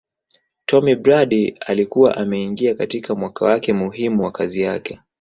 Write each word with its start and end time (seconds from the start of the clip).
Tomm 0.65 0.95
Brady 0.95 1.57
alikuwa 1.67 2.17
ameingia 2.17 2.75
katika 2.75 3.15
mwaka 3.15 3.45
wake 3.45 3.73
muhimu 3.73 4.23
wa 4.23 4.31
kazi 4.31 4.61
yake 4.61 4.99